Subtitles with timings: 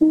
[0.00, 0.08] Moikka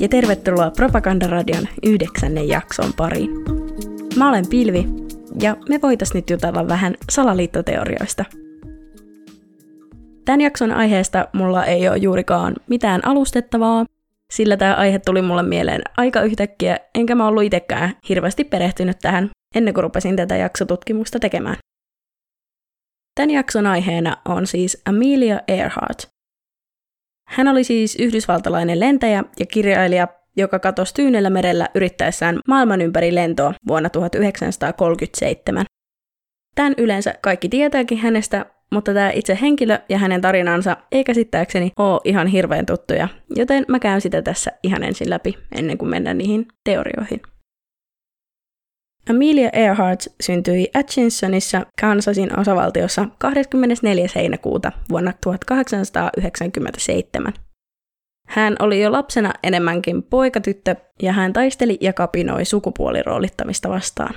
[0.00, 3.30] ja tervetuloa Propagandaradion yhdeksännen jakson pariin.
[4.16, 4.99] Mä olen Pilvi
[5.42, 8.24] ja me voitais nyt jutella vähän salaliittoteorioista.
[10.24, 13.84] Tämän jakson aiheesta mulla ei ole juurikaan mitään alustettavaa,
[14.32, 19.30] sillä tämä aihe tuli mulle mieleen aika yhtäkkiä, enkä mä ollut itsekään hirveästi perehtynyt tähän
[19.54, 21.56] ennen kuin rupesin tätä jaksotutkimusta tekemään.
[23.14, 26.10] Tämän jakson aiheena on siis Amelia Earhart,
[27.30, 30.08] hän oli siis yhdysvaltalainen lentäjä ja kirjailija,
[30.40, 35.66] joka katosi Tyynellä merellä yrittäessään maailman ympäri lentoa vuonna 1937.
[36.54, 42.00] Tämän yleensä kaikki tietääkin hänestä, mutta tämä itse henkilö ja hänen tarinansa ei käsittääkseni ole
[42.04, 46.46] ihan hirveän tuttuja, joten mä käyn sitä tässä ihan ensin läpi ennen kuin mennään niihin
[46.64, 47.20] teorioihin.
[49.10, 54.06] Amelia Earhart syntyi Atchinsonissa, Kansasin osavaltiossa 24.
[54.14, 57.32] heinäkuuta vuonna 1897.
[58.30, 64.14] Hän oli jo lapsena enemmänkin poikatyttö ja hän taisteli ja kapinoi sukupuoliroolittamista vastaan.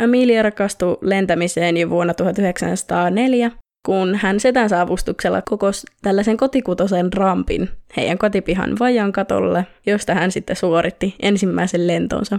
[0.00, 3.50] Amelia rakastui lentämiseen jo vuonna 1904,
[3.86, 10.56] kun hän setänsä avustuksella kokosi tällaisen kotikutosen rampin heidän kotipihan vajan katolle, josta hän sitten
[10.56, 12.38] suoritti ensimmäisen lentonsa.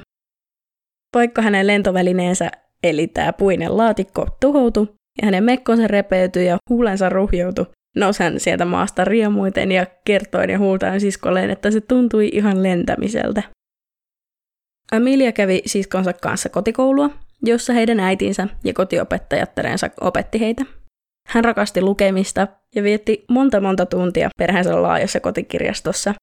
[1.16, 2.52] Vaikka hänen lentovälineensä,
[2.84, 4.88] eli tämä puinen laatikko, tuhoutui
[5.22, 10.60] ja hänen mekkonsa repeytyi ja huulensa ruhjoutui, nousi hän sieltä maasta riemuiten ja kertoi ja
[10.60, 13.44] huultaan siskolleen, että se tuntui ihan lentämiseltä.
[14.92, 17.10] Amelia kävi siskonsa kanssa kotikoulua,
[17.44, 20.66] jossa heidän äitinsä ja kotiopettajattarensa opetti heitä.
[21.28, 26.14] Hän rakasti lukemista ja vietti monta monta tuntia perheensä laajassa kotikirjastossa.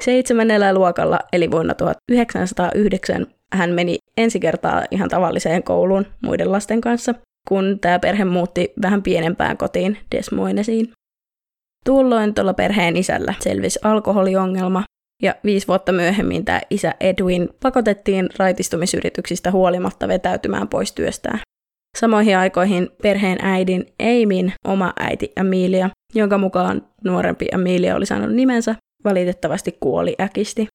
[0.00, 7.14] Seitsemännellä luokalla, eli vuonna 1909, hän meni ensi kertaa ihan tavalliseen kouluun muiden lasten kanssa,
[7.48, 10.92] kun tämä perhe muutti vähän pienempään kotiin Des Moinesiin.
[11.84, 14.84] Tuolloin tuolla perheen isällä selvisi alkoholiongelma,
[15.22, 21.40] ja viisi vuotta myöhemmin tämä isä Edwin pakotettiin raitistumisyrityksistä huolimatta vetäytymään pois työstään.
[21.98, 28.74] Samoihin aikoihin perheen äidin Aimin oma äiti Amelia, jonka mukaan nuorempi Amelia oli saanut nimensä,
[29.04, 30.66] valitettavasti kuoli äkisti.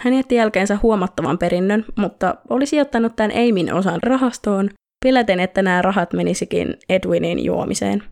[0.00, 4.70] Hän jätti jälkeensä huomattavan perinnön, mutta oli sijoittanut tämän Aimin osan rahastoon,
[5.04, 8.02] peläten, että nämä rahat menisikin Edwinin juomiseen.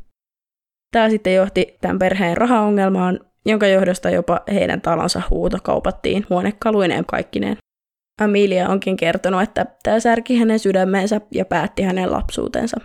[0.92, 7.56] Tämä sitten johti tämän perheen rahaongelmaan, jonka johdosta jopa heidän talonsa huuto kaupattiin huonekaluineen kaikkineen.
[8.20, 12.76] Amelia onkin kertonut, että tämä särki hänen sydämeensä ja päätti hänen lapsuutensa.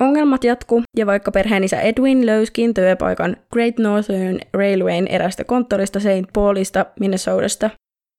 [0.00, 6.32] Ongelmat jatku, ja vaikka perheenisä Edwin löyskin työpaikan Great Northern Railwayn erästä konttorista St.
[6.32, 7.70] Paulista, Minnesotasta,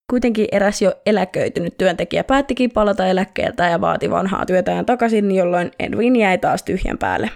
[0.10, 6.16] kuitenkin eräs jo eläköitynyt työntekijä päättikin palata eläkkeeltä ja vaati vanhaa työtään takaisin, jolloin Edwin
[6.16, 7.30] jäi taas tyhjän päälle.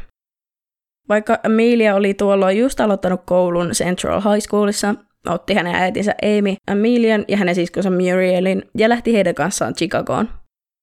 [1.10, 4.96] Vaikka Amelia oli tuolloin just aloittanut koulun Central High Schoolissa,
[5.30, 10.30] otti hänen äitinsä Amy, Amelian ja hänen siskonsa Murielin ja lähti heidän kanssaan Chicagoon.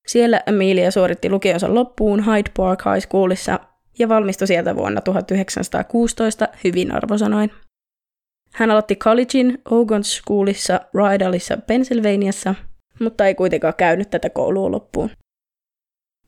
[0.06, 3.60] Siellä Amelia suoritti lukionsa loppuun Hyde Park High Schoolissa
[3.98, 7.50] ja valmistui sieltä vuonna 1916 hyvin arvosanoin.
[8.52, 12.54] Hän aloitti collegein Ogon Schoolissa Rydalissa Pennsylvaniassa,
[13.00, 15.10] mutta ei kuitenkaan käynyt tätä koulua loppuun.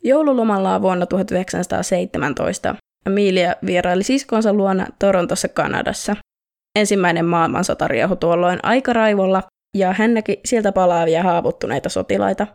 [0.05, 2.75] Joululomallaan vuonna 1917
[3.07, 6.17] Amelia vieraili siskonsa luona Torontossa Kanadassa.
[6.79, 9.43] Ensimmäinen maailmansota riehu tuolloin aika raivolla,
[9.77, 12.47] ja hän näki sieltä palaavia haavoittuneita sotilaita.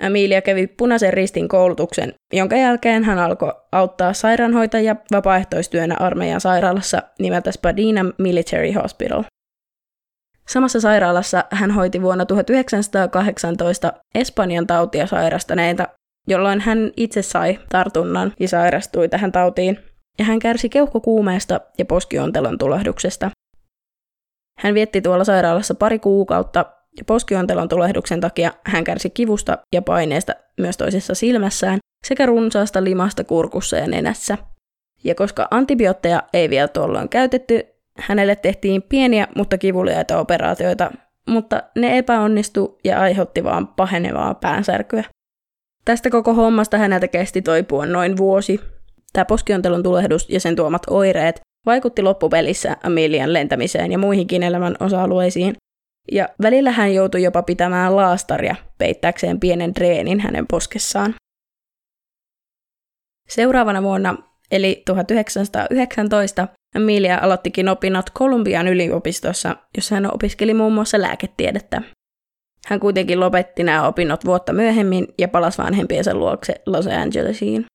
[0.00, 7.52] Amelia kävi punaisen ristin koulutuksen, jonka jälkeen hän alkoi auttaa sairaanhoitajia vapaaehtoistyönä armeijan sairaalassa nimeltä
[7.52, 9.24] Spadina Military Hospital.
[10.48, 15.88] Samassa sairaalassa hän hoiti vuonna 1918 Espanjan tautia sairastaneita,
[16.28, 19.78] jolloin hän itse sai tartunnan ja sairastui tähän tautiin,
[20.18, 23.30] ja hän kärsi keuhkokuumeesta ja poskiontelon tulehduksesta.
[24.58, 26.66] Hän vietti tuolla sairaalassa pari kuukautta
[27.06, 33.76] poskiontelon tulehduksen takia hän kärsi kivusta ja paineesta myös toisessa silmässään sekä runsaasta limasta kurkussa
[33.76, 34.38] ja nenässä.
[35.04, 37.66] Ja koska antibiootteja ei vielä tuolloin käytetty,
[37.98, 40.90] hänelle tehtiin pieniä mutta kivuliaita operaatioita,
[41.28, 45.04] mutta ne epäonnistu ja aiheutti vaan pahenevaa päänsärkyä.
[45.84, 48.60] Tästä koko hommasta häneltä kesti toipua noin vuosi.
[49.12, 55.56] Tämä poskiontelon tulehdus ja sen tuomat oireet vaikutti loppupelissä Amelian lentämiseen ja muihinkin elämän osa-alueisiin,
[56.12, 61.14] ja välillä hän joutui jopa pitämään laastaria peittääkseen pienen dreenin hänen poskessaan.
[63.28, 64.16] Seuraavana vuonna,
[64.50, 71.82] eli 1919, Emilia aloittikin opinnot Kolumbian yliopistossa, jossa hän opiskeli muun muassa lääketiedettä.
[72.66, 77.66] Hän kuitenkin lopetti nämä opinnot vuotta myöhemmin ja palasi vanhempiensa luokse Los Angelesiin.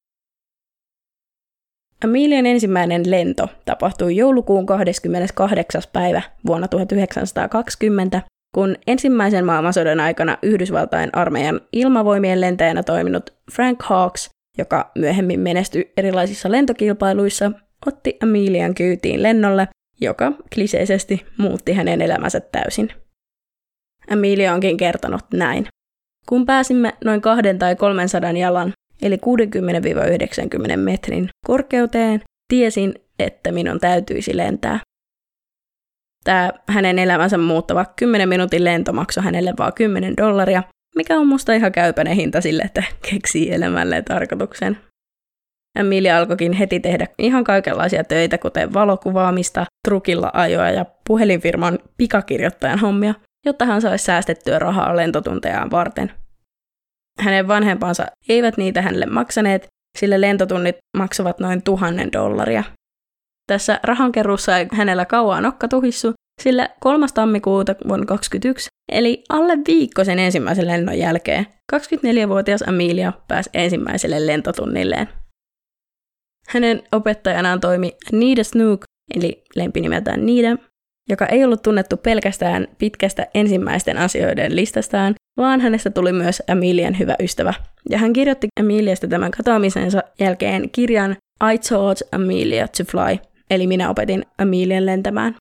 [2.06, 5.82] Amelian ensimmäinen lento tapahtui joulukuun 28.
[5.94, 8.22] päivä vuonna 1920,
[8.56, 16.52] kun ensimmäisen maailmansodan aikana Yhdysvaltain armeijan ilmavoimien lentäjänä toiminut Frank Hawks, joka myöhemmin menestyi erilaisissa
[16.52, 17.52] lentokilpailuissa,
[17.86, 19.68] otti Amelian kyytiin lennolle,
[20.02, 22.90] joka kliseisesti muutti hänen elämänsä täysin.
[24.12, 25.68] Amelia onkin kertonut näin.
[26.30, 29.18] Kun pääsimme noin kahden tai 300 jalan, eli
[30.74, 34.80] 60-90 metrin korkeuteen, tiesin, että minun täytyisi lentää.
[36.24, 40.64] Tämä hänen elämänsä muuttava 10 minuutin lento maksoi hänelle vain 10 dollaria,
[40.96, 44.78] mikä on musta ihan käypäinen hinta sille, että keksii elämälle tarkoituksen.
[45.80, 53.14] Emilia alkoikin heti tehdä ihan kaikenlaisia töitä, kuten valokuvaamista, trukilla ajoa ja puhelinfirman pikakirjoittajan hommia,
[53.46, 56.12] jotta hän saisi säästettyä rahaa lentotuntejaan varten.
[57.20, 59.68] Hänen vanhempansa eivät niitä hänelle maksaneet,
[59.98, 62.64] sillä lentotunnit maksavat noin tuhannen dollaria.
[63.48, 67.06] Tässä rahankeruussa ei hänellä kauan nokka tuhissu, sillä 3.
[67.14, 71.46] tammikuuta vuonna 2021, eli alle viikko sen ensimmäisen lennon jälkeen,
[71.76, 75.10] 24-vuotias Amelia pääsi ensimmäiselle lentotunnilleen.
[76.48, 78.84] Hänen opettajanaan toimi Nida Snook,
[79.16, 80.58] eli lempinimeltään Nida,
[81.10, 87.16] joka ei ollut tunnettu pelkästään pitkästä ensimmäisten asioiden listastaan, vaan hänestä tuli myös Amelian hyvä
[87.20, 87.54] ystävä.
[87.90, 91.12] Ja hän kirjoitti Ameliasta tämän katoamisensa jälkeen kirjan
[91.54, 93.18] I taught Amelia to fly,
[93.50, 95.36] eli minä opetin Amelian lentämään.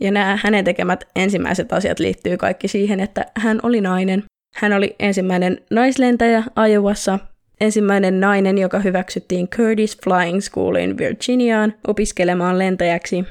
[0.00, 4.24] Ja nämä hänen tekemät ensimmäiset asiat liittyy kaikki siihen, että hän oli nainen.
[4.54, 7.18] Hän oli ensimmäinen naislentäjä Iowassa,
[7.60, 13.24] ensimmäinen nainen, joka hyväksyttiin Curtis Flying Schoolin Virginiaan opiskelemaan lentäjäksi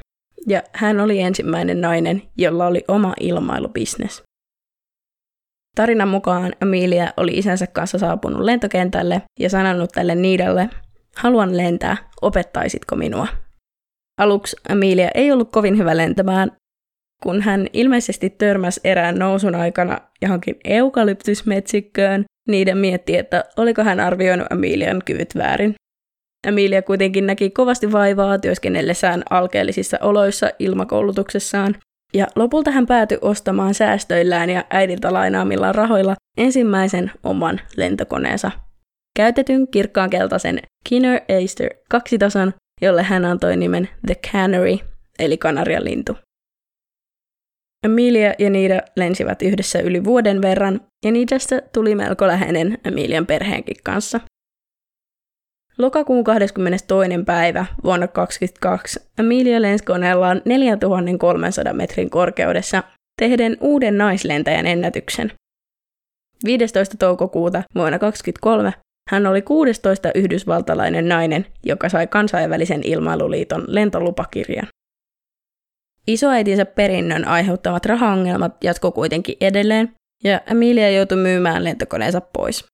[0.48, 4.24] ja hän oli ensimmäinen nainen, jolla oli oma ilmailubisnes.
[5.76, 10.70] Tarinan mukaan Amelia oli isänsä kanssa saapunut lentokentälle ja sanonut tälle Niidalle,
[11.16, 13.28] haluan lentää, opettaisitko minua?
[14.20, 16.52] Aluksi Amelia ei ollut kovin hyvä lentämään,
[17.24, 24.48] kun hän ilmeisesti törmäsi erään nousun aikana johonkin eukalyptusmetsikköön, niiden mietti, että oliko hän arvioinut
[24.50, 25.74] Amelian kyvyt väärin.
[26.48, 31.76] Emilia kuitenkin näki kovasti vaivaa työskennellessään alkeellisissa oloissa ilmakoulutuksessaan,
[32.14, 38.52] ja lopulta hän päätyi ostamaan säästöillään ja äidiltä lainaamillaan rahoilla ensimmäisen oman lentokoneensa.
[39.18, 44.78] Käytetyn kirkkaan keltaisen Kinner Easter kaksitason, jolle hän antoi nimen The Canary,
[45.20, 46.18] eli Kanarian lintu.
[47.86, 53.78] Emilia ja Niida lensivät yhdessä yli vuoden verran, ja Niidasta tuli melko läheinen Emilian perheenkin
[53.84, 54.20] kanssa.
[55.78, 56.86] Lokakuun 22.
[57.26, 62.84] päivä vuonna 2022 Amelia lensi koneellaan 4300 metrin korkeudessa
[63.22, 65.32] tehden uuden naislentäjän ennätyksen.
[66.46, 66.98] 15.
[66.98, 68.74] toukokuuta vuonna 2023
[69.10, 74.68] hän oli 16 yhdysvaltalainen nainen, joka sai kansainvälisen ilmailuliiton lentolupakirjan.
[76.08, 79.94] Isoäitinsä perinnön aiheuttamat rahaongelmat jatkoi kuitenkin edelleen,
[80.24, 82.66] ja Amelia joutui myymään lentokoneensa pois.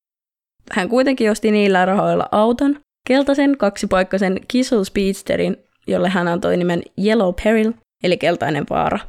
[0.72, 5.58] Hän kuitenkin osti niillä rahoilla auton, keltaisen kaksipaikkaisen Kissel Speedsterin,
[5.88, 9.00] jolle hän antoi nimen Yellow Peril, eli keltainen vaara.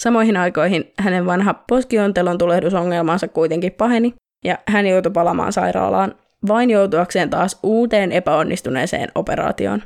[0.00, 4.14] Samoihin aikoihin hänen vanha poskiontelon tulehdusongelmansa kuitenkin paheni,
[4.44, 6.14] ja hän joutui palamaan sairaalaan,
[6.48, 9.82] vain joutuakseen taas uuteen epäonnistuneeseen operaatioon.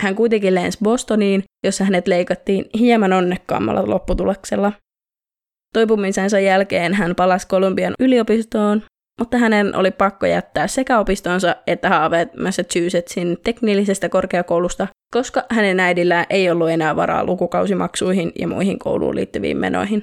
[0.00, 4.72] Hän kuitenkin lensi Bostoniin, jossa hänet leikattiin hieman onnekkaammalla lopputuloksella.
[5.74, 8.82] Toipumisensa jälkeen hän palasi Kolumbian yliopistoon,
[9.18, 16.26] mutta hänen oli pakko jättää sekä opistonsa että haaveet Massachusettsin teknillisestä korkeakoulusta, koska hänen äidillään
[16.30, 20.02] ei ollut enää varaa lukukausimaksuihin ja muihin kouluun liittyviin menoihin.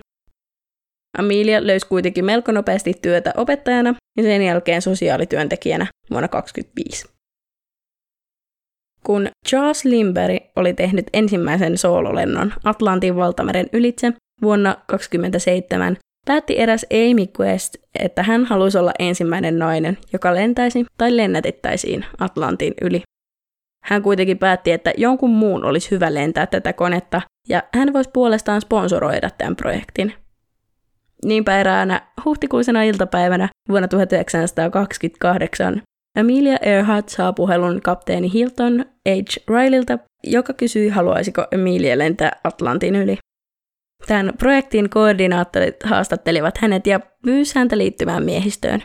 [1.18, 7.16] Amelia löysi kuitenkin melko nopeasti työtä opettajana ja sen jälkeen sosiaalityöntekijänä vuonna 2025.
[9.04, 17.26] Kun Charles Lindbergh oli tehnyt ensimmäisen soololennon Atlantin valtameren ylitse vuonna 1927, päätti eräs Amy
[17.42, 23.02] Quest, että hän halusi olla ensimmäinen nainen, joka lentäisi tai lennätettäisiin Atlantin yli.
[23.86, 28.62] Hän kuitenkin päätti, että jonkun muun olisi hyvä lentää tätä konetta, ja hän voisi puolestaan
[28.62, 30.14] sponsoroida tämän projektin.
[31.26, 35.82] Niinpä eräänä huhtikuisena iltapäivänä vuonna 1928
[36.20, 39.12] Amelia Earhart saa puhelun kapteeni Hilton H.
[39.50, 43.18] Rileyltä, joka kysyi, haluaisiko Amelia lentää Atlantin yli.
[44.08, 48.84] Tämän projektin koordinaattorit haastattelivat hänet ja pyysi häntä liittymään miehistöön.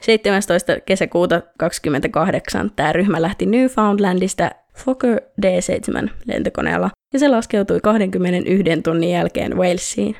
[0.00, 0.80] 17.
[0.86, 9.56] kesäkuuta 28 tämä ryhmä lähti Newfoundlandista Fokker D7 lentokoneella ja se laskeutui 21 tunnin jälkeen
[9.56, 10.16] Walesiin.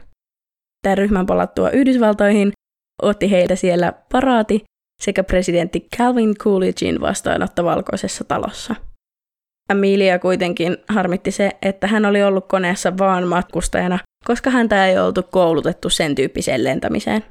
[0.83, 2.53] Tämän ryhmän palattua Yhdysvaltoihin
[3.03, 4.65] otti heitä siellä paraati
[5.01, 8.75] sekä presidentti Calvin Coolidgein vastaanotto valkoisessa talossa.
[9.71, 15.23] Amelia kuitenkin harmitti se, että hän oli ollut koneessa vaan matkustajana, koska häntä ei oltu
[15.23, 17.25] koulutettu sen tyyppiseen lentämiseen.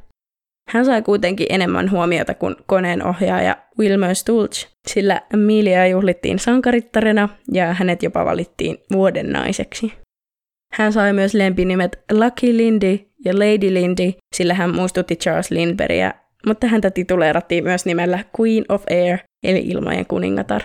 [0.69, 7.73] Hän sai kuitenkin enemmän huomiota kuin koneen ohjaaja Wilmer Stulch, sillä Amelia juhlittiin sankarittarena ja
[7.73, 9.93] hänet jopa valittiin vuoden naiseksi.
[10.73, 16.13] Hän sai myös lempinimet Lucky Lindy ja Lady Lindy, sillä hän muistutti Charles Lindbergia,
[16.45, 20.61] mutta häntä tituleerattiin myös nimellä Queen of Air, eli ilmojen kuningatar.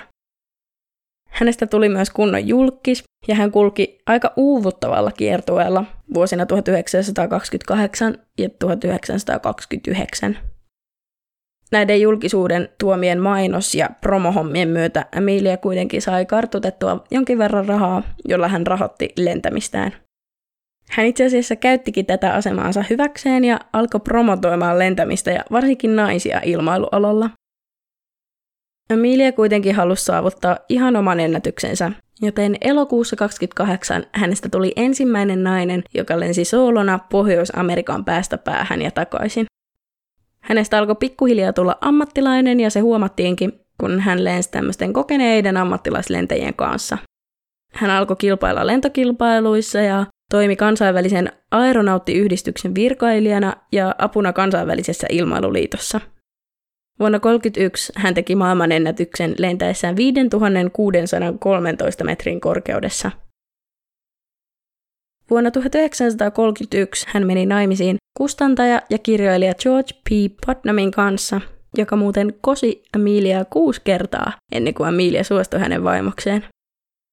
[1.35, 10.39] Hänestä tuli myös kunnon julkis, ja hän kulki aika uuvuttavalla kiertueella vuosina 1928 ja 1929.
[11.73, 18.49] Näiden julkisuuden tuomien mainos- ja promohommien myötä Emilia kuitenkin sai kartutettua jonkin verran rahaa, jolla
[18.49, 19.93] hän rahoitti lentämistään.
[20.91, 27.31] Hän itse asiassa käyttikin tätä asemaansa hyväkseen ja alkoi promotoimaan lentämistä ja varsinkin naisia ilmailualolla.
[28.91, 36.21] Emilia kuitenkin halusi saavuttaa ihan oman ennätyksensä, joten elokuussa 28 hänestä tuli ensimmäinen nainen, joka
[36.21, 39.47] lensi soolona Pohjois-Amerikan päästä päähän ja takaisin.
[40.41, 46.99] Hänestä alkoi pikkuhiljaa tulla ammattilainen ja se huomattiinkin, kun hän lensi tämmöisten kokeneiden ammattilaislentäjien kanssa.
[47.73, 56.01] Hän alkoi kilpailla lentokilpailuissa ja toimi kansainvälisen aeronauttiyhdistyksen virkailijana ja apuna kansainvälisessä ilmailuliitossa–
[56.99, 63.11] Vuonna 1931 hän teki maailmanennätyksen lentäessään 5613 metrin korkeudessa.
[65.31, 70.09] Vuonna 1931 hän meni naimisiin kustantaja ja kirjailija George P.
[70.47, 71.41] Putnamin kanssa,
[71.79, 76.45] joka muuten kosi Ameliaa kuusi kertaa ennen kuin Amelia suostui hänen vaimokseen.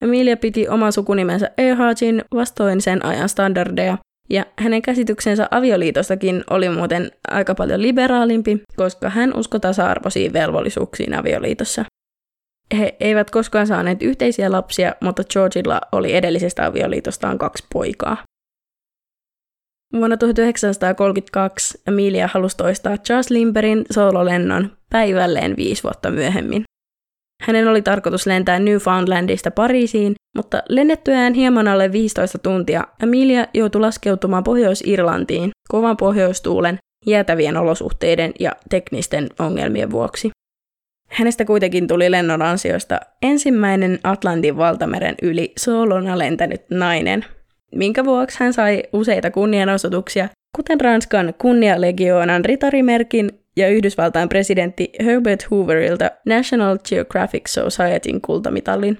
[0.03, 3.97] Amelia piti oman sukunimensä Earhartin vastoin sen ajan standardeja
[4.29, 11.85] ja hänen käsityksensä avioliitostakin oli muuten aika paljon liberaalimpi, koska hän uskoi tasa-arvoisiin velvollisuuksiin avioliitossa.
[12.77, 18.17] He eivät koskaan saaneet yhteisiä lapsia, mutta Georgilla oli edellisestä avioliitostaan kaksi poikaa.
[19.93, 26.63] Vuonna 1932 Emilia halusi toistaa Charles Limberin soololennon päivälleen viisi vuotta myöhemmin.
[27.41, 34.43] Hänen oli tarkoitus lentää Newfoundlandista Pariisiin, mutta lennettyään hieman alle 15 tuntia Amelia joutui laskeutumaan
[34.43, 40.29] Pohjois-Irlantiin kovan pohjoistuulen, jäätävien olosuhteiden ja teknisten ongelmien vuoksi.
[41.09, 47.25] Hänestä kuitenkin tuli lennon ansioista ensimmäinen Atlantin valtameren yli soolona lentänyt nainen,
[47.75, 56.11] minkä vuoksi hän sai useita kunnianosoituksia, kuten Ranskan kunnialegioonaan ritarimerkin ja Yhdysvaltain presidentti Herbert Hooverilta
[56.25, 58.97] National Geographic Societyn kultamitalin.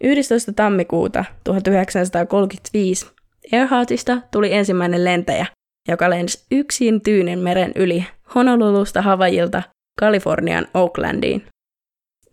[0.00, 0.52] 11.
[0.52, 3.06] tammikuuta 1935
[3.52, 5.46] Earhartista tuli ensimmäinen lentäjä,
[5.88, 9.62] joka lensi yksin Tyynen meren yli Honolulusta Havajilta
[10.00, 11.46] Kalifornian Oaklandiin.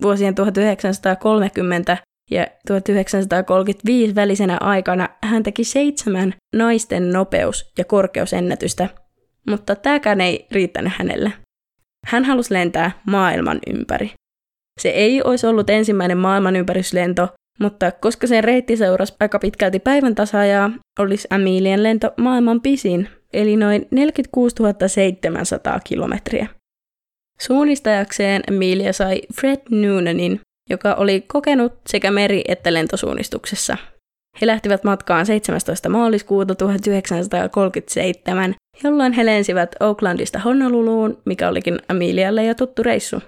[0.02, 1.98] Vuosien 1930
[2.32, 8.90] ja 1935 välisenä aikana hän teki seitsemän naisten nopeus- ja korkeusennätystä
[9.48, 11.34] mutta tämäkään ei riittänyt hänelle.
[12.06, 14.12] Hän halusi lentää maailman ympäri.
[14.82, 17.28] Se ei olisi ollut ensimmäinen maailmanympäryyslento,
[17.60, 23.58] mutta koska sen reitti seurasi aika pitkälti päivän tasaajaa, olisi Amelian lento maailman pisin, eli
[23.58, 24.56] noin 46
[24.88, 26.48] 700 kilometriä.
[27.40, 33.78] Suunnistajakseen Amelia sai Fred Noonanin, joka oli kokenut sekä meri- että lentosuunnistuksessa.
[34.42, 35.90] He lähtivät matkaan 17.
[35.90, 43.22] maaliskuuta 1937 jolloin he lensivät Oaklandista Honoluluun, mikä olikin Amelialle jo tuttu reissu.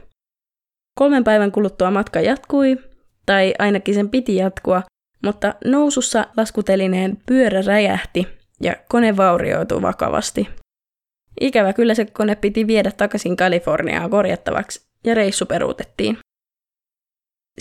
[1.00, 2.78] Kolmen päivän kuluttua matka jatkui,
[3.26, 4.84] tai ainakin sen piti jatkua,
[5.24, 8.28] mutta nousussa laskutelineen pyörä räjähti
[8.62, 10.50] ja kone vaurioitui vakavasti.
[11.42, 16.18] Ikävä kyllä se kone piti viedä takaisin Kaliforniaan korjattavaksi ja reissu peruutettiin.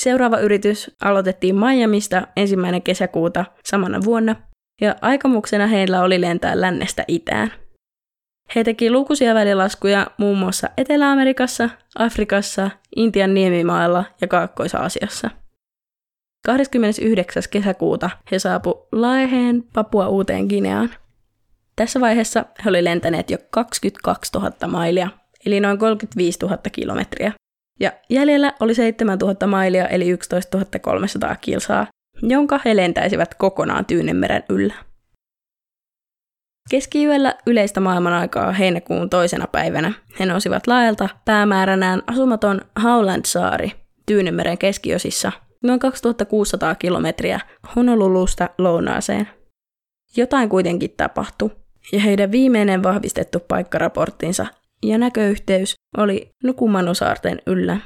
[0.00, 4.36] Seuraava yritys aloitettiin Miamista ensimmäinen kesäkuuta samana vuonna,
[4.80, 7.52] ja aikomuksena heillä oli lentää lännestä itään.
[8.56, 15.30] He teki lukuisia välilaskuja muun muassa Etelä-Amerikassa, Afrikassa, Intian niemimailla ja Kaakkois-Aasiassa.
[16.44, 17.42] 29.
[17.50, 20.90] kesäkuuta he saapu Laeheen Papua uuteen Gineaan.
[21.76, 25.08] Tässä vaiheessa he oli lentäneet jo 22 000 mailia,
[25.46, 27.32] eli noin 35 000 kilometriä.
[27.80, 31.86] Ja jäljellä oli 7 000 mailia, eli 11 300 kilsaa,
[32.22, 34.74] jonka he lentäisivät kokonaan Tyynemeren yllä.
[36.70, 43.70] Keskiyöllä yleistä maailmanaikaa heinäkuun toisena päivänä he nousivat laajalta päämääränään asumaton Howland-saari
[44.06, 47.40] Tyynemeren keskiosissa noin 2600 kilometriä
[47.76, 49.28] Honolulusta lounaaseen.
[50.16, 51.50] Jotain kuitenkin tapahtui,
[51.92, 54.46] ja heidän viimeinen vahvistettu paikkaraporttinsa
[54.82, 57.76] ja näköyhteys oli Nukumanosaarten yllä,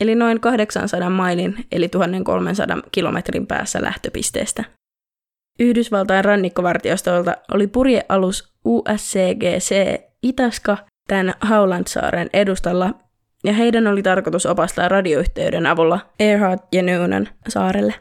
[0.00, 4.64] eli noin 800 mailin eli 1300 kilometrin päässä lähtöpisteestä.
[5.60, 10.76] Yhdysvaltain rannikkovartiostolta oli purjealus USCGC Itaska
[11.08, 12.94] tämän Howland-saaren edustalla,
[13.44, 17.94] ja heidän oli tarkoitus opastaa radioyhteyden avulla Earhart ja Noonan saarelle.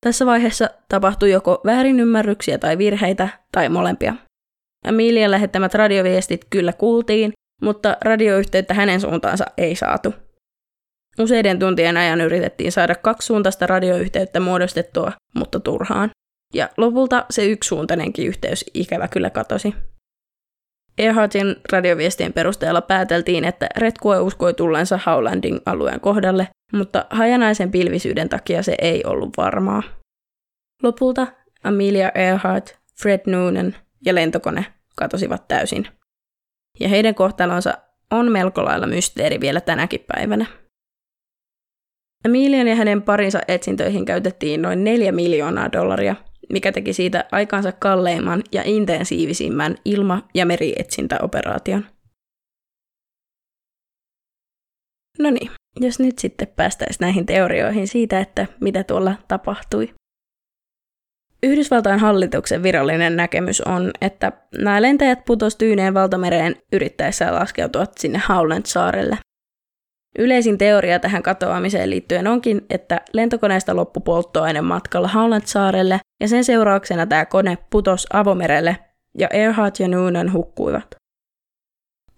[0.00, 4.14] Tässä vaiheessa tapahtui joko väärinymmärryksiä tai virheitä, tai molempia.
[4.86, 10.14] Amelian lähettämät radioviestit kyllä kuultiin, mutta radioyhteyttä hänen suuntaansa ei saatu.
[11.18, 16.10] Useiden tuntien ajan yritettiin saada kaksisuuntaista radioyhteyttä muodostettua, mutta turhaan.
[16.54, 19.74] Ja lopulta se yksisuuntainenkin yhteys ikävä kyllä katosi.
[20.98, 28.62] Earhartin radioviestien perusteella pääteltiin, että retkue uskoi tullensa Howlandin alueen kohdalle, mutta hajanaisen pilvisyyden takia
[28.62, 29.82] se ei ollut varmaa.
[30.82, 31.26] Lopulta
[31.64, 35.88] Amelia Earhart, Fred Noonan ja lentokone katosivat täysin.
[36.80, 37.74] Ja heidän kohtalonsa
[38.10, 40.46] on melko lailla mysteeri vielä tänäkin päivänä.
[42.26, 46.16] Amelian ja hänen parinsa etsintöihin käytettiin noin 4 miljoonaa dollaria,
[46.52, 51.86] mikä teki siitä aikansa kalleimman ja intensiivisimmän ilma- ja merietsintäoperaation.
[55.18, 59.94] No niin, jos nyt sitten päästäisiin näihin teorioihin siitä, että mitä tuolla tapahtui.
[61.46, 69.18] Yhdysvaltain hallituksen virallinen näkemys on, että nämä lentäjät putos Tyyneen valtamereen yrittäessään laskeutua sinne Howland-saarelle.
[70.18, 77.06] Yleisin teoria tähän katoamiseen liittyen onkin, että lentokoneesta loppu polttoaine matkalla Howland-saarelle ja sen seurauksena
[77.06, 78.76] tämä kone putos avomerelle
[79.18, 80.96] ja Earhart ja Noonan hukkuivat.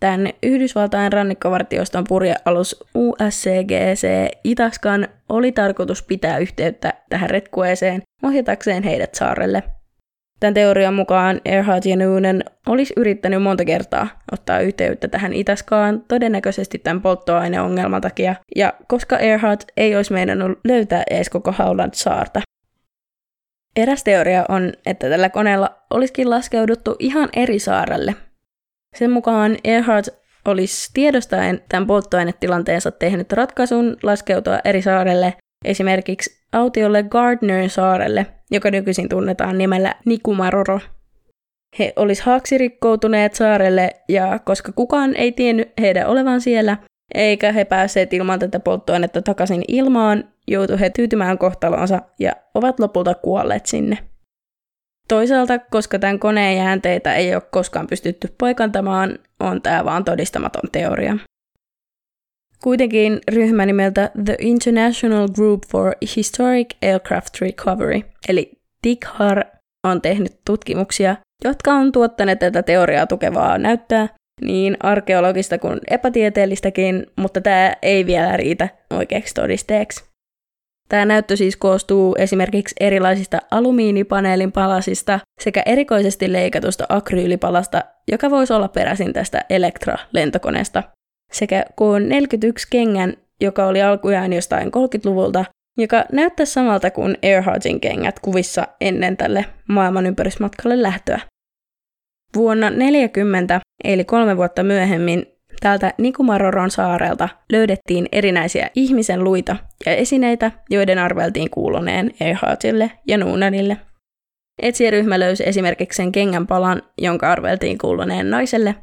[0.01, 9.63] Tämän Yhdysvaltain rannikkovartioston purjealus USCGC Itaskan oli tarkoitus pitää yhteyttä tähän retkueeseen ohjatakseen heidät saarelle.
[10.41, 16.79] Tämän teorian mukaan Earhart ja Noonan olisi yrittänyt monta kertaa ottaa yhteyttä tähän Itaskaan, todennäköisesti
[16.79, 22.41] tämän polttoaineongelman takia, ja koska Earhart ei olisi meinannut löytää edes koko Howland saarta.
[23.77, 28.15] Eräs teoria on, että tällä koneella olisikin laskeuduttu ihan eri saarelle,
[28.97, 30.09] sen mukaan Earhart
[30.49, 35.35] olisi tiedostaen tämän polttoainetilanteensa tehnyt ratkaisun laskeutua eri saarelle,
[35.65, 40.81] esimerkiksi autiolle Gardner saarelle, joka nykyisin tunnetaan nimellä Nikumaroro.
[41.79, 46.77] He olisi haaksirikkoutuneet saarelle ja koska kukaan ei tiennyt heidän olevan siellä,
[47.15, 53.15] eikä he päässeet ilman tätä polttoainetta takaisin ilmaan, joutu he tyytymään kohtalonsa ja ovat lopulta
[53.15, 53.99] kuolleet sinne.
[55.09, 61.17] Toisaalta, koska tämän koneen jäänteitä ei ole koskaan pystytty paikantamaan, on tämä vaan todistamaton teoria.
[62.63, 69.45] Kuitenkin ryhmä nimeltä The International Group for Historic Aircraft Recovery, eli TIGHAR,
[69.87, 74.09] on tehnyt tutkimuksia, jotka on tuottaneet tätä teoriaa tukevaa näyttöä,
[74.41, 80.05] niin arkeologista kuin epätieteellistäkin, mutta tämä ei vielä riitä oikeaksi todisteeksi.
[80.89, 88.69] Tämä näyttö siis koostuu esimerkiksi erilaisista alumiinipaneelin palasista sekä erikoisesti leikatusta akryylipalasta, joka voisi olla
[88.69, 90.83] peräisin tästä Elektra-lentokoneesta,
[91.33, 95.45] sekä K41 kengän, joka oli alkujaan jostain 30-luvulta,
[95.79, 101.21] joka näyttää samalta kuin Earhartin kengät kuvissa ennen tälle maailmanympärysmatkalle lähtöä.
[102.37, 105.27] Vuonna 40, eli kolme vuotta myöhemmin,
[105.61, 113.77] Täältä Nikumaroron saarelta löydettiin erinäisiä ihmisen luita ja esineitä, joiden arveltiin kuuluneen Earhartille ja Noonanille.
[114.63, 118.75] Etsijaryhmä löysi esimerkiksi sen kengän palan, jonka arveltiin kuuluneen naiselle,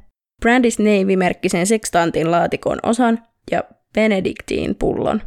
[0.42, 5.22] Brandis Navy-merkkisen sextantin laatikon osan ja Benedictin pullon.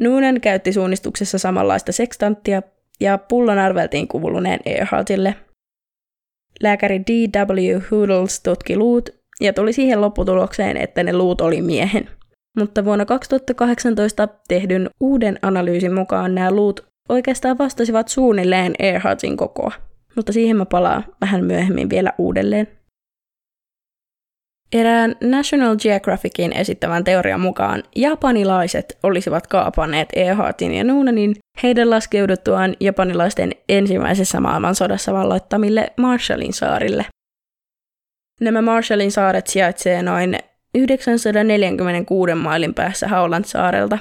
[0.00, 2.62] Noonan käytti suunnistuksessa samanlaista sextanttia
[3.00, 5.34] ja pullon arveltiin kuuluneen Earhartille.
[6.62, 7.80] Lääkäri D.W.
[7.90, 12.08] Hoodles tutki luut ja tuli siihen lopputulokseen, että ne luut oli miehen.
[12.58, 19.72] Mutta vuonna 2018 tehdyn uuden analyysin mukaan nämä luut oikeastaan vastasivat suunnilleen Earhartin kokoa.
[20.16, 22.68] Mutta siihen mä palaan vähän myöhemmin vielä uudelleen.
[24.72, 33.52] Erään National Geographicin esittävän teorian mukaan japanilaiset olisivat kaapanneet Earhartin ja Noonanin heidän laskeuduttuaan japanilaisten
[33.68, 37.06] ensimmäisessä maailmansodassa valloittamille Marshallin saarille.
[38.42, 40.38] Nämä Marshallin saaret sijaitsee noin
[40.74, 43.98] 946 mailin päässä Howland-saarelta.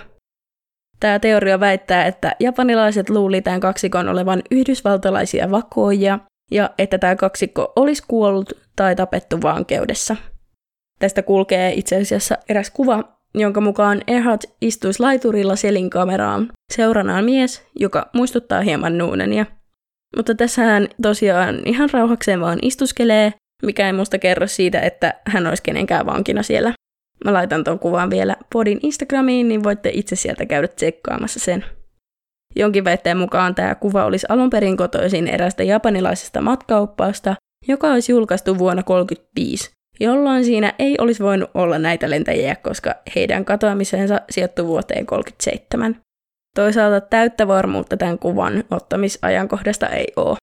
[0.99, 6.19] Tämä teoria väittää, että japanilaiset luuli tämän kaksikon olevan yhdysvaltalaisia vakoojia
[6.51, 10.15] ja että tämä kaksikko olisi kuollut tai tapettu vankeudessa.
[10.99, 13.03] Tästä kulkee itse asiassa eräs kuva,
[13.35, 19.45] jonka mukaan Erhard istuisi laiturilla selin kameraan seuranaan mies, joka muistuttaa hieman Nuunenia.
[20.17, 25.47] Mutta tässä hän tosiaan ihan rauhakseen vaan istuskelee, mikä ei musta kerro siitä, että hän
[25.47, 26.73] olisi kenenkään vankina siellä.
[27.25, 31.65] Mä laitan tuon kuvan vielä podin Instagramiin, niin voitte itse sieltä käydä tsekkaamassa sen.
[32.55, 37.35] Jonkin väitteen mukaan tämä kuva olisi alun perin kotoisin erästä japanilaisesta matkaoppaasta,
[37.67, 43.45] joka olisi julkaistu vuonna 1935, jolloin siinä ei olisi voinut olla näitä lentäjiä, koska heidän
[43.45, 46.01] katoamisensa sijoittui vuoteen 1937.
[46.55, 50.37] Toisaalta täyttä varmuutta tämän kuvan ottamisajankohdasta ei ole.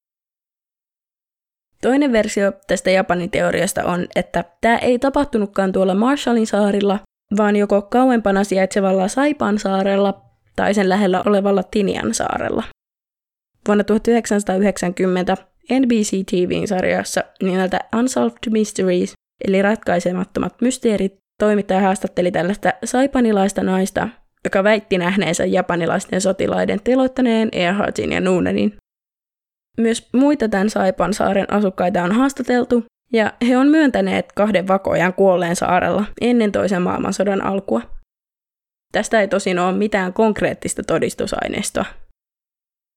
[1.82, 6.98] Toinen versio tästä Japanin teoriasta on, että tämä ei tapahtunutkaan tuolla Marshallin saarilla,
[7.36, 10.22] vaan joko kauempana sijaitsevalla Saipan saarella
[10.56, 12.64] tai sen lähellä olevalla Tinian saarella.
[13.68, 15.36] Vuonna 1990
[15.72, 19.12] NBC TVn sarjassa nimeltä Unsolved Mysteries,
[19.44, 24.08] eli ratkaisemattomat mysteerit, toimittaja haastatteli tällaista saipanilaista naista,
[24.44, 28.76] joka väitti nähneensä japanilaisten sotilaiden teloittaneen Earhartin ja Noonenin.
[29.78, 35.56] Myös muita tämän Saipan saaren asukkaita on haastateltu, ja he on myöntäneet kahden vakojan kuolleen
[35.56, 37.80] saarella ennen toisen maailmansodan alkua.
[38.92, 41.84] Tästä ei tosin ole mitään konkreettista todistusaineistoa.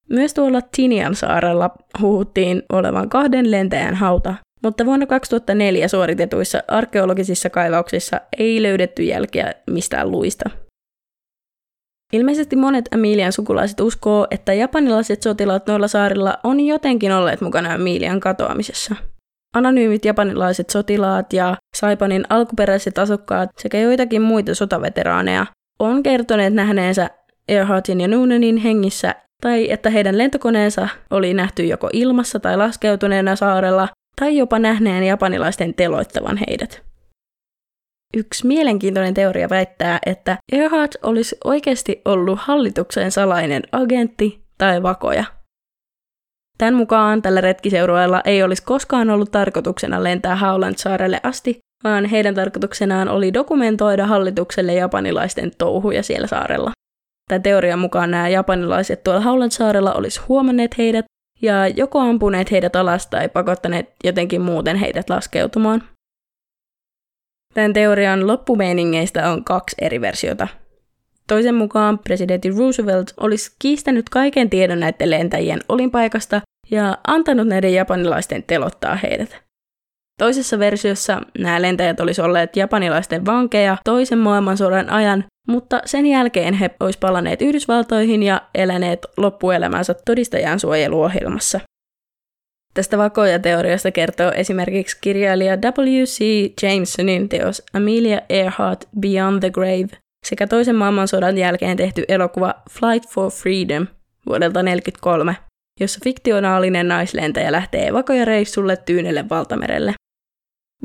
[0.10, 1.70] Myös tuolla Tinian saarella
[2.02, 10.12] huhuttiin olevan kahden lentäjän hauta, mutta vuonna 2004 suoritetuissa arkeologisissa kaivauksissa ei löydetty jälkeä mistään
[10.12, 10.50] luista.
[12.12, 18.20] Ilmeisesti monet Emilian sukulaiset uskoo, että japanilaiset sotilaat noilla saarilla on jotenkin olleet mukana Emilian
[18.20, 18.96] katoamisessa.
[19.56, 25.46] Anonyymit japanilaiset sotilaat ja Saipanin alkuperäiset asukkaat sekä joitakin muita sotaveteraaneja
[25.80, 27.10] on kertoneet nähneensä
[27.48, 33.88] Earhartin ja Noonanin hengissä tai että heidän lentokoneensa oli nähty joko ilmassa tai laskeutuneena saarella
[34.22, 36.91] tai jopa nähneen japanilaisten teloittavan heidät.
[38.18, 45.24] Yksi mielenkiintoinen teoria väittää, että Earhart olisi oikeasti ollut hallituksen salainen agentti tai vakoja.
[46.58, 53.10] Tämän mukaan tällä retkiseurueella ei olisi koskaan ollut tarkoituksena lentää Howland-saarelle asti, vaan heidän tarkoituksenaan
[53.10, 56.72] oli dokumentoida hallitukselle japanilaisten touhuja siellä saarella.
[57.30, 61.06] Tämän teorian mukaan nämä japanilaiset tuolla Howland-saarella olisi huomanneet heidät
[61.42, 65.84] ja joko ampuneet heidät alas tai pakottaneet jotenkin muuten heidät laskeutumaan.
[67.54, 70.48] Tämän teorian loppumeiningeistä on kaksi eri versiota.
[71.28, 78.44] Toisen mukaan presidentti Roosevelt olisi kiistänyt kaiken tiedon näiden lentäjien olinpaikasta ja antanut näiden japanilaisten
[78.44, 79.42] telottaa heidät.
[80.20, 86.70] Toisessa versiossa nämä lentäjät olisivat olleet japanilaisten vankeja toisen maailmansodan ajan, mutta sen jälkeen he
[86.80, 91.60] olisivat palanneet Yhdysvaltoihin ja eläneet loppuelämänsä todistajan suojeluohjelmassa.
[92.74, 96.20] Tästä vakoja-teoriasta kertoo esimerkiksi kirjailija W.C.
[96.64, 99.88] Jamesonin teos Amelia Earhart Beyond the Grave
[100.26, 103.88] sekä toisen maailmansodan jälkeen tehty elokuva Flight for Freedom
[104.26, 105.36] vuodelta 1943,
[105.80, 109.94] jossa fiktionaalinen naislentäjä lähtee vakoja-reissulle Tyynelle valtamerelle.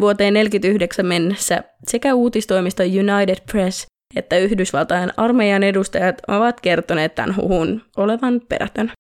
[0.00, 7.82] Vuoteen 1949 mennessä sekä uutistoimisto United Press että Yhdysvaltain armeijan edustajat ovat kertoneet tämän huhun
[7.96, 8.92] olevan perätön.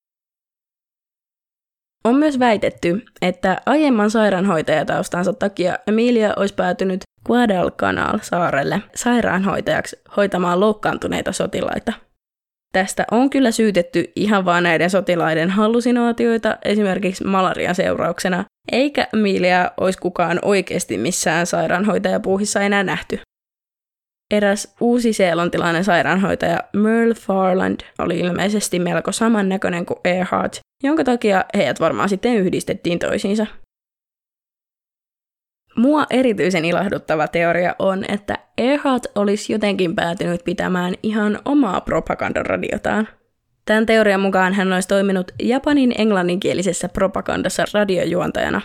[2.06, 11.92] On myös väitetty, että aiemman sairaanhoitajataustansa takia Emilia olisi päätynyt Guadalcanal-saarelle sairaanhoitajaksi hoitamaan loukkaantuneita sotilaita.
[12.72, 19.98] Tästä on kyllä syytetty ihan vaan näiden sotilaiden hallusinaatioita esimerkiksi malarian seurauksena, eikä Emilia olisi
[19.98, 23.20] kukaan oikeasti missään sairaanhoitajapuuhissa enää nähty.
[24.34, 32.08] Eräs uusi-seelantilainen sairaanhoitaja Merle Farland oli ilmeisesti melko samannäköinen kuin Earhart, jonka takia heidät varmaan
[32.08, 33.46] sitten yhdistettiin toisiinsa.
[35.76, 43.08] Mua erityisen ilahduttava teoria on, että Earhart olisi jotenkin päätynyt pitämään ihan omaa propagandaradiotaan.
[43.64, 48.60] Tämän teorian mukaan hän olisi toiminut Japanin englanninkielisessä propagandassa radiojuontajana.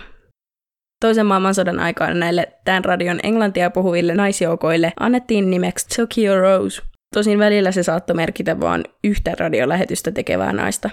[1.01, 6.81] Toisen maailmansodan aikana näille tämän radion englantia puhuville naisjoukoille annettiin nimeksi Tokyo Rose.
[7.15, 10.89] Tosin välillä se saattoi merkitä vain yhtä radiolähetystä tekevää naista.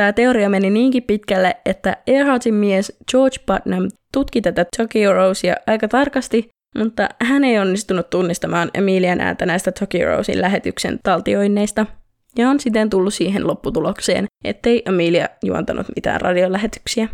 [0.00, 5.88] Tämä teoria meni niinkin pitkälle, että Earhartin mies George Putnam tutki tätä Tokyo Rosea aika
[5.88, 11.86] tarkasti, mutta hän ei onnistunut tunnistamaan Emilian ääntä näistä Tokyo Rosein lähetyksen taltioinneista,
[12.38, 17.08] ja on siten tullut siihen lopputulokseen, ettei Emilia juontanut mitään radiolähetyksiä.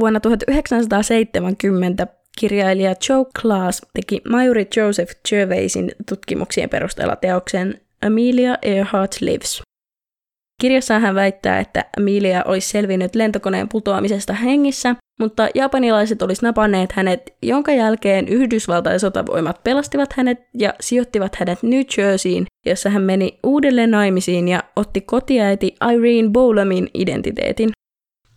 [0.00, 2.06] Vuonna 1970
[2.38, 9.62] kirjailija Joe Class teki majuri Joseph Gervaisin tutkimuksien perusteella teoksen Amelia Earhart Lives.
[10.60, 17.36] Kirjassaan hän väittää, että Amelia olisi selvinnyt lentokoneen putoamisesta hengissä, mutta japanilaiset olisi napanneet hänet,
[17.42, 23.90] jonka jälkeen Yhdysvaltain sotavoimat pelastivat hänet ja sijoittivat hänet New Jerseyin, jossa hän meni uudelleen
[23.90, 27.70] naimisiin ja otti kotiäiti Irene Bowlamin identiteetin.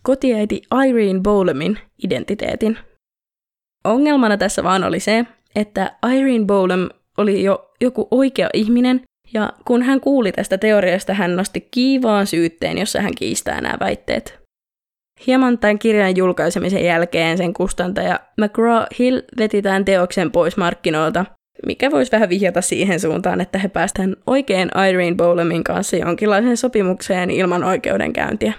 [0.02, 2.78] Kotiäiti Irene Bowlamin identiteetin.
[3.84, 5.26] Ongelmana tässä vaan oli se,
[5.56, 9.00] että Irene Bowlam oli jo joku oikea ihminen,
[9.34, 14.38] ja kun hän kuuli tästä teoriasta, hän nosti kiivaan syytteen, jossa hän kiistää nämä väitteet.
[15.26, 21.24] Hieman tämän kirjan julkaisemisen jälkeen sen kustantaja McGraw-Hill veti tämän teoksen pois markkinoilta,
[21.66, 27.30] mikä voisi vähän vihjata siihen suuntaan, että he päästään oikein Irene Bowlemin kanssa jonkinlaiseen sopimukseen
[27.30, 28.52] ilman oikeudenkäyntiä.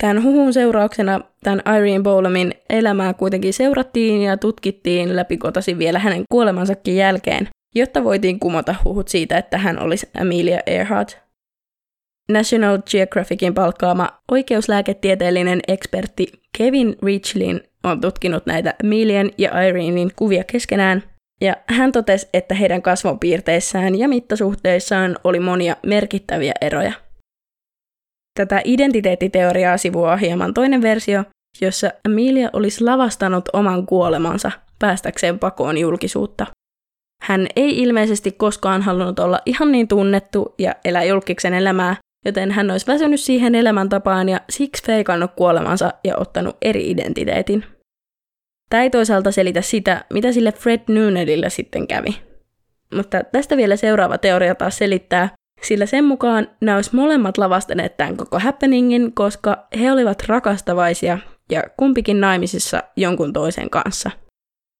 [0.00, 6.96] Tämän huhun seurauksena tämän Irene Bowlemin elämää kuitenkin seurattiin ja tutkittiin läpikotaisin vielä hänen kuolemansakin
[6.96, 11.18] jälkeen, jotta voitiin kumota huhut siitä, että hän olisi Amelia Earhart.
[12.30, 16.26] National Geographicin palkkaama oikeuslääketieteellinen ekspertti
[16.58, 21.02] Kevin Richlin on tutkinut näitä Amelian ja Irenein kuvia keskenään,
[21.40, 26.92] ja hän totesi, että heidän kasvopiirteissään ja mittasuhteissaan oli monia merkittäviä eroja.
[28.38, 31.24] Tätä identiteettiteoriaa sivuaa hieman toinen versio,
[31.60, 36.46] jossa Amelia olisi lavastanut oman kuolemansa päästäkseen pakoon julkisuutta.
[37.22, 42.70] Hän ei ilmeisesti koskaan halunnut olla ihan niin tunnettu ja elää julkiksen elämää, joten hän
[42.70, 47.64] olisi väsynyt siihen elämäntapaan ja siksi feikannut kuolemansa ja ottanut eri identiteetin.
[48.70, 52.16] Tämä ei toisaalta selitä sitä, mitä sille Fred Noonedille sitten kävi.
[52.94, 55.28] Mutta tästä vielä seuraava teoria taas selittää,
[55.62, 61.18] sillä sen mukaan nämä olisi molemmat lavastaneet tämän koko happeningin, koska he olivat rakastavaisia
[61.50, 64.10] ja kumpikin naimisissa jonkun toisen kanssa–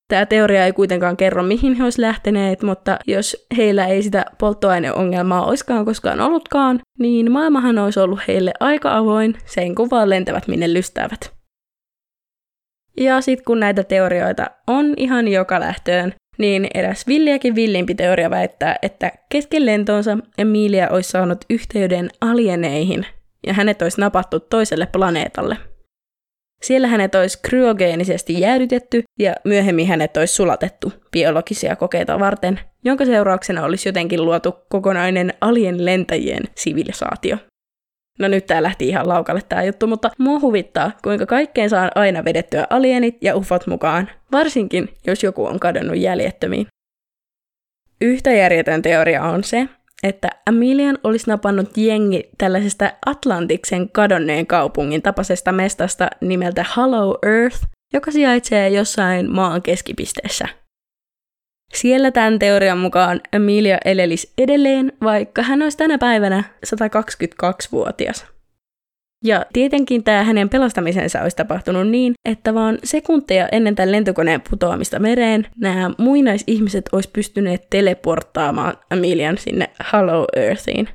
[0.08, 5.46] Tämä teoria ei kuitenkaan kerro, mihin he olisivat lähteneet, mutta jos heillä ei sitä polttoaineongelmaa
[5.46, 10.72] olisikaan koskaan ollutkaan, niin maailmahan olisi ollut heille aika avoin, sen kun vaan lentävät minne
[10.72, 11.32] lystävät.
[12.96, 18.78] Ja sitten kun näitä teorioita on ihan joka lähtöön, niin eräs villiäkin villimpi teoria väittää,
[18.82, 23.06] että kesken lentonsa Emilia olisi saanut yhteyden alieneihin
[23.46, 25.56] ja hänet olisi napattu toiselle planeetalle–
[26.62, 33.64] siellä hänet olisi kryogeenisesti jäädytetty ja myöhemmin hänet olisi sulatettu biologisia kokeita varten, jonka seurauksena
[33.64, 37.36] olisi jotenkin luotu kokonainen alien lentäjien sivilisaatio.
[38.18, 42.24] No nyt tää lähti ihan laukalle tää juttu, mutta mua huvittaa, kuinka kaikkeen saa aina
[42.24, 46.66] vedettyä alienit ja ufot mukaan, varsinkin jos joku on kadonnut jäljettömiin.
[48.00, 49.68] Yhtä järjetön teoria on se,
[50.06, 58.10] että Amelian olisi napannut jengi tällaisesta Atlantiksen kadonneen kaupungin tapaisesta mestasta nimeltä Hollow Earth, joka
[58.10, 60.48] sijaitsee jossain maan keskipisteessä.
[61.74, 68.35] Siellä tämän teorian mukaan Amelia elelisi edelleen, vaikka hän olisi tänä päivänä 122-vuotias.
[69.26, 74.98] Ja tietenkin tämä hänen pelastamisensa olisi tapahtunut niin, että vaan sekunteja ennen tämän lentokoneen putoamista
[74.98, 80.88] mereen nämä muinaisihmiset olisi pystyneet teleporttaamaan Amelian sinne Hollow Earthiin.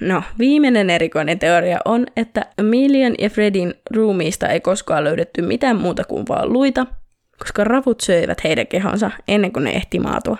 [0.00, 6.04] No, viimeinen erikoinen teoria on, että Amelian ja Fredin ruumiista ei koskaan löydetty mitään muuta
[6.04, 6.86] kuin vaan luita,
[7.38, 10.36] koska ravut söivät heidän kehonsa ennen kuin ne ehti maatua.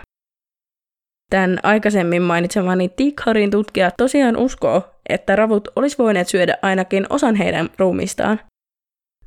[1.31, 7.71] Tämän aikaisemmin mainitsemani Tikharin tutkija tosiaan uskoo, että ravut olisi voineet syödä ainakin osan heidän
[7.79, 8.41] ruumistaan.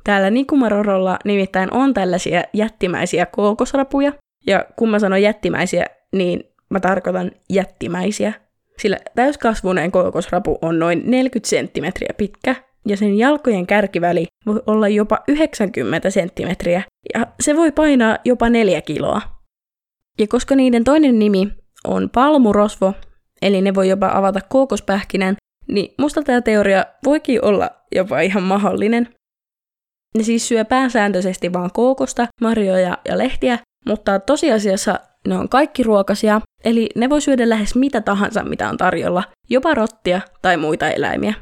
[0.03, 4.13] Täällä Nikumarorolla nimittäin on tällaisia jättimäisiä kookosrapuja,
[4.47, 8.33] ja kun mä sanon jättimäisiä, niin mä tarkoitan jättimäisiä.
[8.77, 12.55] Sillä täyskasvunen kookosrapu on noin 40 senttimetriä pitkä,
[12.87, 18.81] ja sen jalkojen kärkiväli voi olla jopa 90 senttimetriä, ja se voi painaa jopa 4
[18.81, 19.21] kiloa.
[20.19, 21.47] Ja koska niiden toinen nimi
[21.87, 22.93] on palmurosvo,
[23.41, 25.35] eli ne voi jopa avata kookospähkinän,
[25.67, 29.09] niin musta tämä teoria voikin olla jopa ihan mahdollinen.
[30.17, 36.41] Ne siis syö pääsääntöisesti vaan kookosta, marjoja ja lehtiä, mutta tosiasiassa ne on kaikki ruokasia,
[36.63, 41.33] eli ne voi syödä lähes mitä tahansa, mitä on tarjolla, jopa rottia tai muita eläimiä.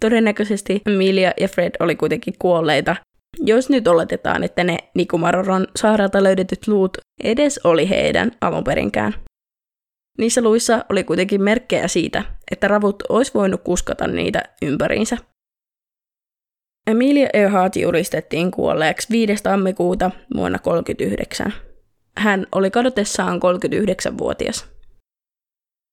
[0.00, 2.96] Todennäköisesti Emilia ja Fred oli kuitenkin kuolleita,
[3.40, 9.14] jos nyt oletetaan, että ne Nikumaroron saarelta löydetyt luut edes oli heidän alunperinkään.
[10.18, 15.16] Niissä luissa oli kuitenkin merkkejä siitä, että ravut olisi voinut kuskata niitä ympäriinsä.
[16.86, 19.42] Emilia Earhart julistettiin kuolleeksi 5.
[19.42, 21.52] tammikuuta vuonna 1939.
[22.16, 24.66] Hän oli kadotessaan 39-vuotias.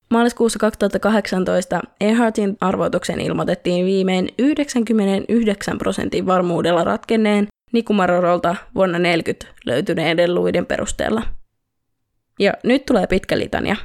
[0.10, 10.66] Maaliskuussa 2018 Earhartin arvoituksen ilmoitettiin viimein 99 prosentin varmuudella ratkenneen Nikumarorolta vuonna 40 löytyneiden luiden
[10.66, 11.24] perusteella.
[12.40, 13.76] Ja nyt tulee pitkä litania.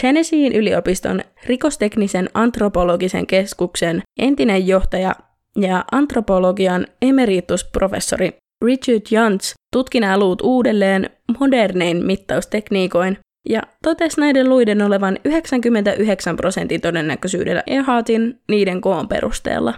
[0.00, 5.14] Tennesseein yliopiston rikosteknisen antropologisen keskuksen entinen johtaja
[5.60, 14.82] ja antropologian emeritusprofessori Richard Jantz tutki nämä luut uudelleen modernein mittaustekniikoin ja totesi näiden luiden
[14.82, 19.74] olevan 99 prosentin todennäköisyydellä Earhartin niiden koon perusteella.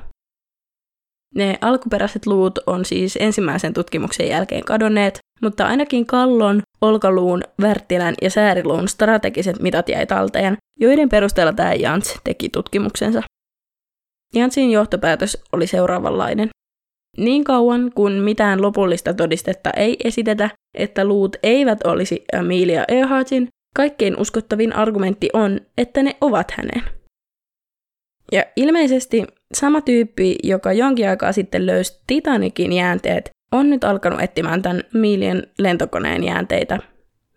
[1.35, 8.31] Ne alkuperäiset luut on siis ensimmäisen tutkimuksen jälkeen kadonneet, mutta ainakin kallon, olkaluun, värttilän ja
[8.31, 13.23] sääriluun strategiset mitat jäi talteen, joiden perusteella tämä Jans teki tutkimuksensa.
[14.35, 16.49] Jansin johtopäätös oli seuraavanlainen.
[17.17, 24.21] Niin kauan kun mitään lopullista todistetta ei esitetä, että luut eivät olisi Amelia Earhartin, kaikkein
[24.21, 26.83] uskottavin argumentti on, että ne ovat hänen.
[28.33, 34.63] Ja ilmeisesti sama tyyppi, joka jonkin aikaa sitten löysi Titanikin jäänteet, on nyt alkanut etsimään
[34.63, 36.79] tämän Miilien lentokoneen jäänteitä.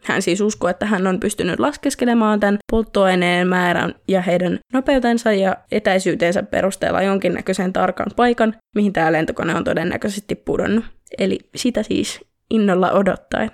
[0.04, 5.58] Hän siis uskoo, että hän on pystynyt laskeskelemaan tämän polttoaineen määrän ja heidän nopeutensa ja
[5.72, 10.86] etäisyytensä perusteella jonkinnäköisen tarkan paikan, mihin tämä lentokone on todennäköisesti pudonnut.
[11.18, 13.52] Eli sitä siis innolla odottaen.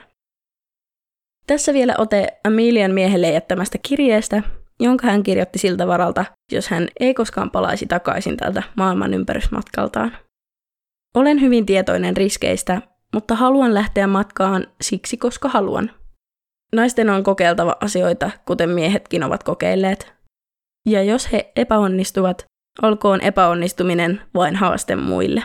[1.48, 4.44] Tässä vielä ote Amelian miehelle jättämästä kirjeestä,
[4.80, 10.18] jonka hän kirjoitti siltä varalta, jos hän ei koskaan palaisi takaisin tältä maailman ympärysmatkaltaan.
[11.16, 12.82] Olen hyvin tietoinen riskeistä,
[13.14, 15.92] mutta haluan lähteä matkaan siksi, koska haluan.
[16.76, 20.14] Naisten on kokeiltava asioita, kuten miehetkin ovat kokeilleet.
[20.86, 22.46] Ja jos he epäonnistuvat,
[22.82, 25.44] olkoon epäonnistuminen vain haaste muille.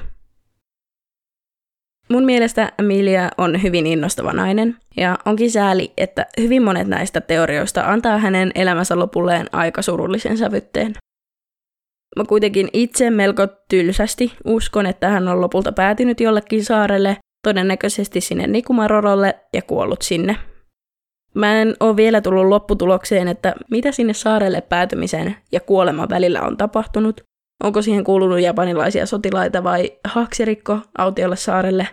[2.08, 7.82] Mun mielestä Emilia on hyvin innostava nainen, ja onkin sääli, että hyvin monet näistä teorioista
[7.86, 10.94] antaa hänen elämänsä lopulleen aika surullisen sävytteen.
[12.16, 18.46] Mä kuitenkin itse melko tylsästi uskon, että hän on lopulta päätynyt jollekin saarelle, todennäköisesti sinne
[18.46, 20.36] Nikumarorolle ja kuollut sinne.
[21.34, 26.56] Mä en ole vielä tullut lopputulokseen, että mitä sinne saarelle päätymisen ja kuoleman välillä on
[26.56, 27.20] tapahtunut.
[27.62, 31.88] Onko siihen kuulunut japanilaisia sotilaita vai haaksirikko autiolle saarelle.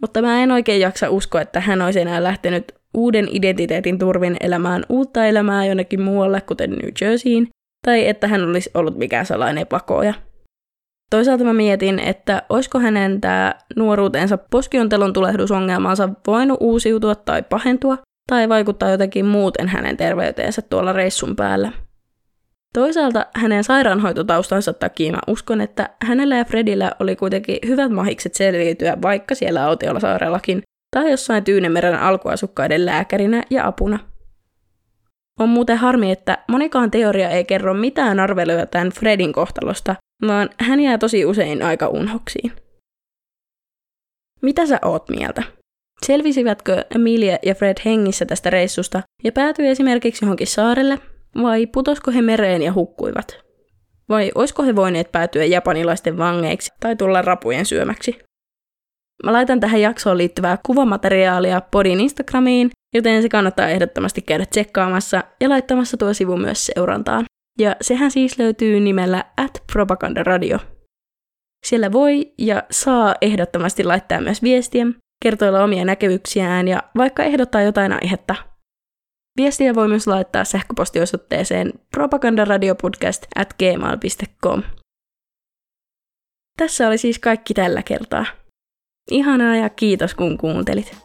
[0.00, 4.84] Mutta mä en oikein jaksa uskoa, että hän olisi enää lähtenyt uuden identiteetin turvin elämään
[4.88, 7.48] uutta elämää jonnekin muualle, kuten New Jerseyin,
[7.86, 10.14] tai että hän olisi ollut mikään salainen pakoja.
[11.10, 17.98] Toisaalta mä mietin, että olisiko hänen tämä nuoruutensa poskiontelon tulehdusongelmansa voinut uusiutua tai pahentua,
[18.30, 21.72] tai vaikuttaa jotenkin muuten hänen terveyteensä tuolla reissun päällä.
[22.74, 28.96] Toisaalta hänen sairaanhoitotaustansa takia mä uskon, että hänellä ja Fredillä oli kuitenkin hyvät mahikset selviytyä
[29.02, 30.62] vaikka siellä autiolla saarellakin,
[30.96, 33.98] tai jossain Tyynemeren alkuasukkaiden lääkärinä ja apuna.
[35.40, 39.94] On muuten harmi, että monikaan teoria ei kerro mitään arveluja tämän Fredin kohtalosta,
[40.26, 42.52] vaan hän jää tosi usein aika unhoksiin.
[44.42, 45.42] Mitä sä oot mieltä?
[46.06, 50.98] Selvisivätkö Emilia ja Fred hengissä tästä reissusta ja päätyi esimerkiksi johonkin saarelle,
[51.42, 53.44] vai putosko he mereen ja hukkuivat?
[54.08, 58.18] Vai oisko he voineet päätyä japanilaisten vangeiksi tai tulla rapujen syömäksi?
[59.24, 65.48] Mä laitan tähän jaksoon liittyvää kuvamateriaalia podin Instagramiin, joten se kannattaa ehdottomasti käydä tsekkaamassa ja
[65.48, 67.24] laittamassa tuo sivu myös seurantaan.
[67.58, 70.58] Ja sehän siis löytyy nimellä at propagandaradio.
[71.66, 74.86] Siellä voi ja saa ehdottomasti laittaa myös viestiä,
[75.22, 78.34] kertoilla omia näkemyksiään ja vaikka ehdottaa jotain aihetta.
[79.36, 84.62] Viestiä voi myös laittaa sähköpostiosoitteeseen propagandaradiopodcast at gmail.com.
[86.58, 88.26] Tässä oli siis kaikki tällä kertaa.
[89.10, 90.96] Ihanaa ja kiitos kun kuuntelit.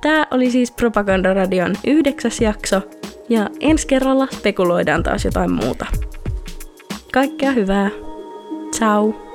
[0.00, 2.82] Tämä oli siis Propagandaradion yhdeksäs jakso,
[3.28, 5.86] ja ensi kerralla spekuloidaan taas jotain muuta.
[7.12, 7.90] Kaikkea hyvää.
[8.76, 9.27] Ciao.